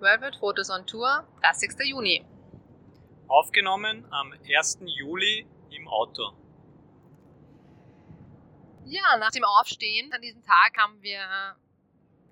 [0.00, 1.72] Worldwide Photos on Tour, 30.
[1.84, 2.24] Juni.
[3.28, 4.78] Aufgenommen am 1.
[4.86, 6.32] Juli im Auto.
[8.86, 11.20] Ja, nach dem Aufstehen an diesem Tag haben wir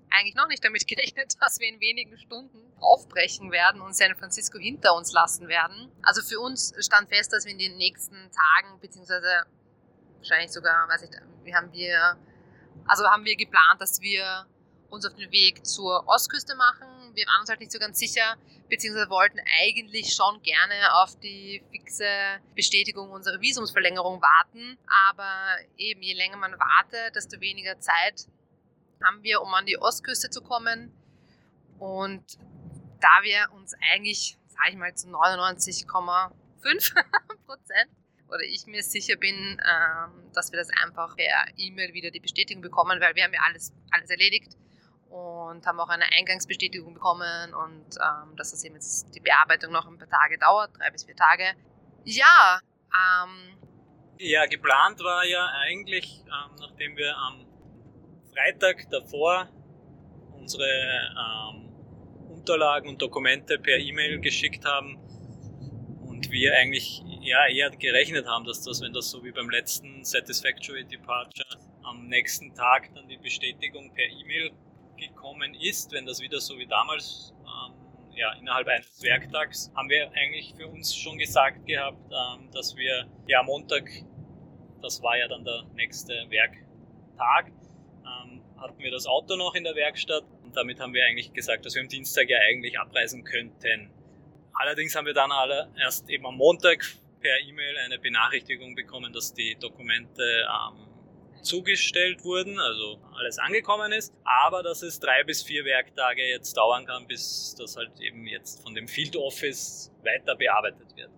[0.09, 4.57] eigentlich noch nicht damit gerechnet, dass wir in wenigen Stunden aufbrechen werden und San Francisco
[4.57, 5.91] hinter uns lassen werden.
[6.01, 9.45] Also für uns stand fest, dass wir in den nächsten Tagen, beziehungsweise
[10.17, 11.11] wahrscheinlich sogar, weiß ich,
[11.43, 12.17] wie haben wir,
[12.87, 14.47] also haben wir geplant, dass wir
[14.89, 16.87] uns auf den Weg zur Ostküste machen.
[17.19, 18.37] Wir waren uns halt nicht so ganz sicher,
[18.69, 22.07] beziehungsweise wollten eigentlich schon gerne auf die fixe
[22.55, 24.77] Bestätigung unserer Visumsverlängerung warten.
[25.11, 28.25] Aber eben je länger man wartet, desto weniger Zeit
[29.03, 30.93] haben wir, um an die Ostküste zu kommen.
[31.77, 32.23] Und
[33.01, 36.31] da wir uns eigentlich, sage ich mal, zu 99,5
[37.45, 37.91] Prozent
[38.29, 42.61] oder ich mir sicher bin, ähm, dass wir das einfach per E-Mail wieder die Bestätigung
[42.61, 44.55] bekommen, weil wir haben ja alles, alles erledigt
[45.09, 49.87] und haben auch eine Eingangsbestätigung bekommen und ähm, dass das eben jetzt die Bearbeitung noch
[49.87, 51.43] ein paar Tage dauert, drei bis vier Tage.
[52.05, 52.59] Ja,
[52.93, 53.57] ähm,
[54.19, 57.45] ja, geplant war ja eigentlich, ähm, nachdem wir am
[58.33, 59.47] Freitag davor
[60.33, 61.69] unsere ähm,
[62.29, 64.97] Unterlagen und Dokumente per E-Mail geschickt haben
[66.05, 70.03] und wir eigentlich ja, eher gerechnet haben, dass das, wenn das so wie beim letzten
[70.03, 74.51] Satisfactory Departure am nächsten Tag dann die Bestätigung per E-Mail
[74.99, 77.73] gekommen ist, wenn das wieder so wie damals ähm,
[78.15, 83.07] ja, innerhalb eines Werktags, haben wir eigentlich für uns schon gesagt gehabt, ähm, dass wir
[83.27, 83.89] ja Montag,
[84.81, 87.51] das war ja dann der nächste Werktag,
[88.03, 91.65] ähm, hatten wir das Auto noch in der Werkstatt und damit haben wir eigentlich gesagt,
[91.65, 93.91] dass wir am Dienstag ja eigentlich abreisen könnten.
[94.53, 96.83] Allerdings haben wir dann alle erst eben am Montag
[97.21, 100.88] per E-Mail eine Benachrichtigung bekommen, dass die Dokumente ähm,
[101.43, 106.85] zugestellt wurden, also alles angekommen ist, aber dass es drei bis vier Werktage jetzt dauern
[106.85, 111.11] kann, bis das halt eben jetzt von dem Field Office weiter bearbeitet wird.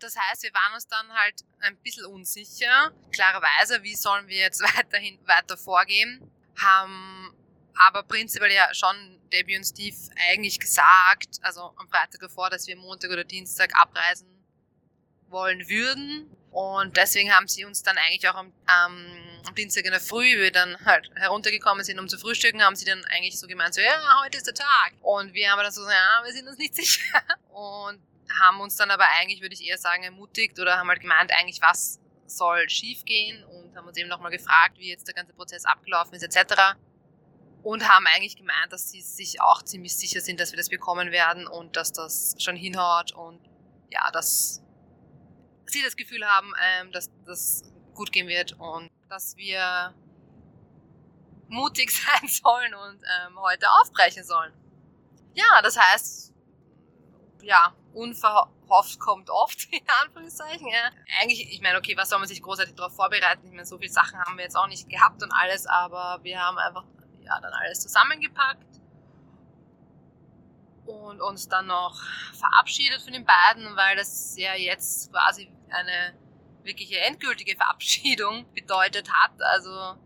[0.00, 2.92] Das heißt, wir waren uns dann halt ein bisschen unsicher.
[3.12, 6.30] Klarerweise, wie sollen wir jetzt weiterhin weiter vorgehen?
[6.58, 7.34] Haben
[7.74, 9.96] aber prinzipiell ja schon Debbie und Steve
[10.30, 14.28] eigentlich gesagt, also am Freitag davor, dass wir Montag oder Dienstag abreisen
[15.28, 16.28] wollen würden.
[16.50, 20.40] Und deswegen haben sie uns dann eigentlich auch am, am Dienstag in der Früh, wie
[20.40, 23.80] wir dann halt heruntergekommen sind, um zu frühstücken, haben sie dann eigentlich so gemeint, so,
[23.80, 24.94] ja, heute ist der Tag.
[25.00, 27.22] Und wir haben dann so, ja, wir sind uns nicht sicher.
[27.50, 28.00] Und
[28.40, 31.60] haben uns dann aber eigentlich, würde ich eher sagen, ermutigt oder haben halt gemeint, eigentlich,
[31.62, 36.14] was soll schiefgehen und haben uns eben nochmal gefragt, wie jetzt der ganze Prozess abgelaufen
[36.14, 36.76] ist, etc.
[37.62, 41.10] Und haben eigentlich gemeint, dass sie sich auch ziemlich sicher sind, dass wir das bekommen
[41.10, 43.40] werden und dass das schon hinhaut und
[43.90, 44.62] ja, dass
[45.72, 47.62] sie das Gefühl haben, ähm, dass das
[47.94, 49.94] gut gehen wird und dass wir
[51.48, 54.52] mutig sein sollen und ähm, heute aufbrechen sollen.
[55.34, 56.32] Ja, das heißt,
[57.42, 60.68] ja, unverhofft kommt oft, in Anführungszeichen.
[60.68, 60.90] Ja.
[61.20, 63.46] Eigentlich, ich meine, okay, was soll man sich großartig darauf vorbereiten?
[63.46, 66.40] Ich meine, so viele Sachen haben wir jetzt auch nicht gehabt und alles, aber wir
[66.40, 66.84] haben einfach
[67.22, 68.80] ja, dann alles zusammengepackt
[70.86, 72.00] und uns dann noch
[72.34, 76.14] verabschiedet von den beiden, weil das ja jetzt quasi eine
[76.62, 79.40] wirkliche endgültige Verabschiedung bedeutet hat.
[79.42, 79.96] Also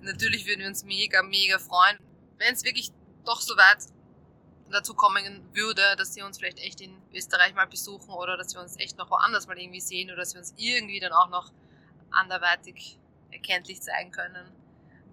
[0.00, 1.98] natürlich würden wir uns mega, mega freuen,
[2.38, 2.90] wenn es wirklich
[3.24, 3.84] doch so weit
[4.70, 8.60] dazu kommen würde, dass sie uns vielleicht echt in Österreich mal besuchen oder dass wir
[8.60, 11.52] uns echt noch woanders mal irgendwie sehen oder dass wir uns irgendwie dann auch noch
[12.10, 12.98] anderweitig
[13.30, 14.52] erkenntlich zeigen können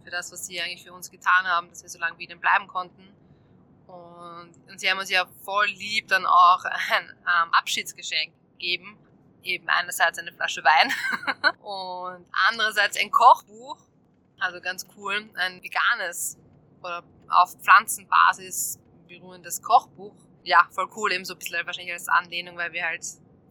[0.03, 2.39] für das, was sie eigentlich für uns getan haben, dass wir so lange bei ihnen
[2.39, 3.11] bleiben konnten.
[3.87, 8.97] Und, und sie haben uns ja voll lieb dann auch ein ähm, Abschiedsgeschenk gegeben.
[9.45, 10.91] Eben einerseits eine Flasche Wein
[11.61, 13.77] und andererseits ein Kochbuch.
[14.39, 15.29] Also ganz cool.
[15.35, 16.37] Ein veganes
[16.81, 20.15] oder auf Pflanzenbasis beruhendes Kochbuch.
[20.43, 21.13] Ja, voll cool.
[21.13, 23.05] Eben so ein bisschen wahrscheinlich als Anlehnung, weil wir halt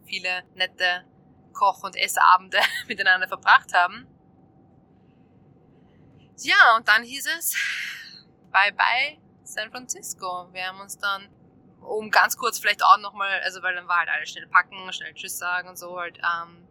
[0.05, 1.05] viele nette
[1.53, 4.07] Koch- und Essabende miteinander verbracht haben.
[6.37, 7.55] Ja, und dann hieß es
[8.51, 10.49] Bye bye San Francisco.
[10.51, 11.29] Wir haben uns dann,
[11.87, 15.13] um ganz kurz vielleicht auch nochmal, also weil dann war halt alles schnell packen, schnell
[15.13, 16.67] Tschüss sagen und so halt, ähm,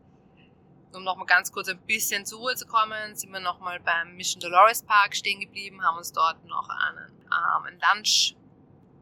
[0.93, 4.40] um nochmal ganz kurz ein bisschen zur Ruhe zu kommen, sind wir nochmal beim Mission
[4.40, 8.37] Dolores Park stehen geblieben, haben uns dort noch einen, ähm, einen Lunch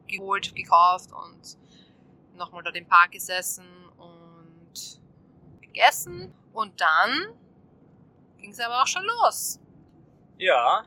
[0.06, 1.58] geholt, gekauft und
[2.34, 3.66] nochmal dort im Park gesessen
[3.96, 5.00] und
[5.60, 6.34] gegessen.
[6.52, 7.38] Und dann
[8.38, 9.60] ging es aber auch schon los.
[10.38, 10.84] Ja,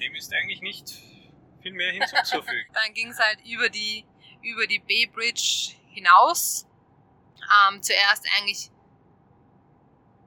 [0.00, 1.15] dem ist eigentlich nicht
[1.66, 2.66] viel mehr hinzuzufügen.
[2.74, 4.04] dann ging es halt über die,
[4.42, 6.66] über die Bay Bridge hinaus.
[7.68, 8.70] Ähm, zuerst eigentlich,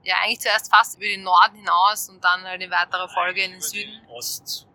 [0.03, 3.51] ja, eigentlich zuerst fast über den Norden hinaus und dann halt in weiterer Folge in
[3.51, 3.91] den Süden.
[3.91, 4.67] Den Ost,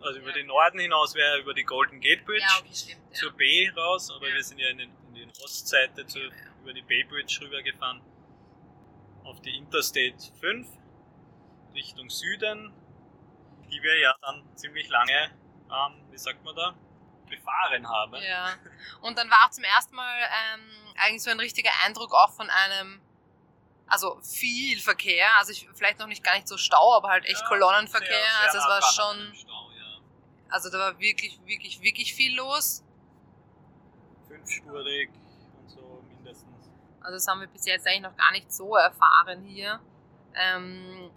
[0.00, 0.34] Also über Ja.
[0.34, 3.00] den Norden hinaus wäre über die Golden Gate Bridge Ja, okay, stimmt.
[3.10, 3.14] Ja.
[3.20, 6.18] zur Bay raus, aber wir sind ja in, den, in die Ostseite zu,
[6.62, 8.00] über die Bay Bridge rübergefahren.
[9.24, 10.66] Auf die Interstate 5
[11.74, 12.72] Richtung Süden,
[13.70, 15.30] die wir ja dann ziemlich lange,
[15.70, 16.74] ähm, wie sagt man da,
[17.28, 18.14] befahren haben.
[18.22, 18.54] Ja.
[19.02, 22.48] Und dann war auch zum ersten Mal ähm, eigentlich so ein richtiger Eindruck auch von
[22.48, 23.00] einem,
[23.86, 27.40] also viel Verkehr, also ich, vielleicht noch nicht gar nicht so Stau, aber halt echt
[27.42, 28.08] Ja, Kolonnenverkehr.
[28.08, 29.98] sehr- sehr also es war schon, Stau, ja.
[30.50, 32.82] also da war wirklich, wirklich, wirklich viel los.
[34.26, 35.10] Fünfspurig
[35.60, 36.70] und so mindestens.
[37.00, 39.80] Also das haben wir bis jetzt eigentlich noch gar nicht so erfahren hier,
[40.34, 41.10] ähm,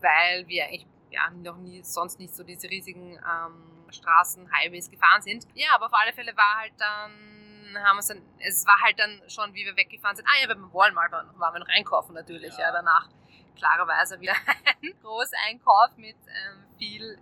[0.00, 0.86] weil wir eigentlich
[1.16, 5.46] ja, noch nie, sonst nicht so diese riesigen ähm, Straßen, Highways gefahren sind.
[5.54, 9.54] Ja, aber auf alle Fälle war halt dann, haben dann, es war halt dann schon,
[9.54, 12.66] wie wir weggefahren sind, ah ja, beim Walmart waren waren wir noch einkaufen natürlich, ja,
[12.66, 12.72] Ja.
[12.72, 13.08] danach
[13.56, 14.34] klarerweise wieder
[14.82, 17.18] ein Großeinkauf mit ähm, viel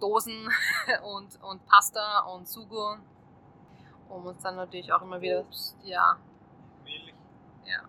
[0.00, 0.48] Dosen
[1.02, 2.96] und, und Pasta und Sugo,
[4.08, 5.76] um uns dann natürlich auch immer wieder, Obst.
[5.84, 6.16] ja,
[6.84, 7.12] Milch.
[7.64, 7.82] Ja.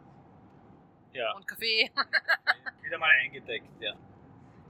[1.13, 1.89] Ja, und Kaffee.
[2.81, 3.93] wieder mal eingedeckt, ja.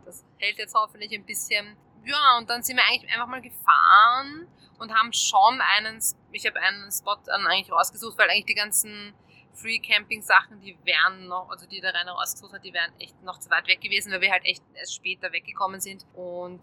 [0.09, 1.77] Das hält jetzt hoffentlich ein bisschen.
[2.03, 4.47] Ja, und dann sind wir eigentlich einfach mal gefahren
[4.79, 6.01] und haben schon einen,
[6.31, 9.13] ich habe einen Spot dann eigentlich rausgesucht, weil eigentlich die ganzen
[9.53, 13.21] Free Camping Sachen, die wären noch, also die der Rainer rausgesucht hat, die wären echt
[13.23, 16.61] noch zu weit weg gewesen, weil wir halt echt erst später weggekommen sind und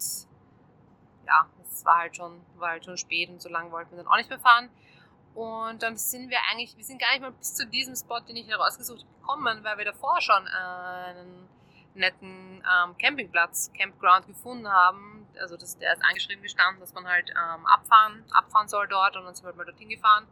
[1.26, 4.06] ja, es war halt schon, war halt schon spät und so lange wollten wir dann
[4.06, 4.70] auch nicht mehr fahren.
[5.34, 8.36] Und dann sind wir eigentlich, wir sind gar nicht mal bis zu diesem Spot, den
[8.36, 11.48] ich herausgesucht habe, gekommen, weil wir davor schon einen
[11.96, 15.26] netten ähm, Campingplatz, Campground gefunden haben.
[15.40, 19.24] Also das, der ist angeschrieben gestanden, dass man halt ähm, abfahren, abfahren soll dort und
[19.24, 20.26] dann sind wir halt mal dorthin gefahren.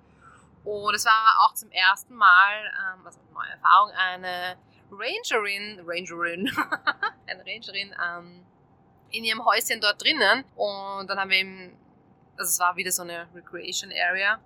[0.65, 4.57] Und es war auch zum ersten Mal, ähm, also eine neue Erfahrung, eine
[4.91, 6.51] Rangerin, Rangerin,
[7.27, 8.47] eine Rangerin ähm,
[9.11, 10.45] in ihrem Häuschen dort drinnen.
[10.57, 11.77] Und dann haben wir eben,
[12.39, 14.41] also es war wieder so eine Recreation Area.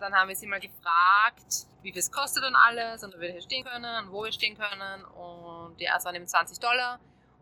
[0.00, 3.30] Dann haben wir sie mal gefragt, wie viel es kostet und alles und ob wir
[3.30, 5.04] hier stehen können, wo wir stehen können.
[5.04, 7.00] Und ja, es waren eben 20 Dollar.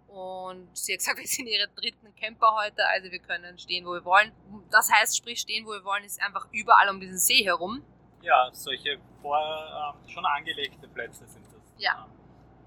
[0.09, 3.93] Und sie hat gesagt, wir sind ihre dritten Camper heute, also wir können stehen, wo
[3.93, 4.33] wir wollen.
[4.71, 7.83] Das heißt, sprich, stehen, wo wir wollen, ist einfach überall um diesen See herum.
[8.21, 11.63] Ja, solche vor, ähm, schon angelegte Plätze sind das.
[11.79, 12.07] Ja.
[12.07, 12.13] Ähm,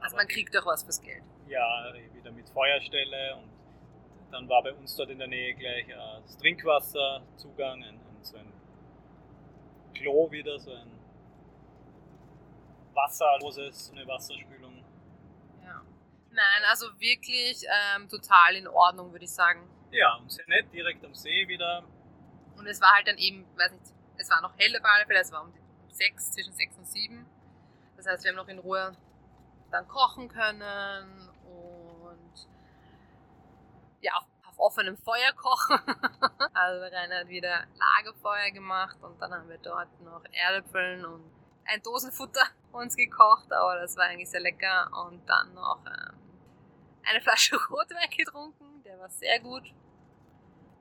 [0.02, 1.24] Also man kriegt auch was fürs Geld.
[1.48, 3.50] Ja, wieder mit Feuerstelle und
[4.32, 8.38] dann war bei uns dort in der Nähe gleich äh, das Trinkwasserzugang, ein, ein, so
[8.38, 8.52] ein
[9.94, 10.92] Klo wieder, so ein
[12.94, 14.75] wasserloses, eine Wasserspülung.
[16.36, 17.64] Nein, also wirklich
[17.96, 19.70] ähm, total in Ordnung, würde ich sagen.
[19.92, 21.84] Ja, und sehr nett, direkt am See wieder.
[22.58, 23.86] Und es war halt dann eben, weiß nicht,
[24.18, 26.86] es war noch helle auf alle Fälle, es war um um sechs, zwischen sechs und
[26.88, 27.26] sieben.
[27.96, 28.92] Das heißt, wir haben noch in Ruhe
[29.72, 32.48] dann kochen können und
[34.02, 35.80] ja, auf, auf offenem Feuer kochen.
[36.54, 41.32] also Rainer hat wieder Lagerfeuer gemacht und dann haben wir dort noch Erdäpfeln und
[41.66, 42.44] ein Dosenfutter
[42.74, 44.90] uns gekocht, aber das war eigentlich sehr lecker.
[45.08, 46.25] Und dann noch ähm,
[47.06, 49.64] eine Flasche Rotwein getrunken, der war sehr gut.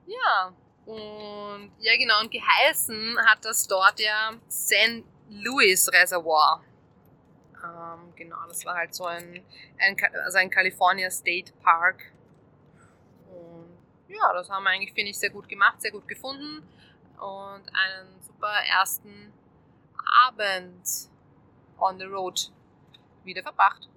[0.05, 0.53] Ja,
[0.85, 5.03] und ja genau, und geheißen hat das dort ja St.
[5.29, 6.63] Louis Reservoir.
[7.63, 9.43] Ähm, genau, das war halt so ein,
[9.79, 12.11] ein, also ein California State Park.
[13.27, 16.67] Und ja, das haben wir eigentlich, finde ich, sehr gut gemacht, sehr gut gefunden.
[17.17, 19.33] Und einen super ersten
[20.27, 21.09] Abend
[21.79, 22.51] on the road
[23.23, 23.89] wieder verbracht.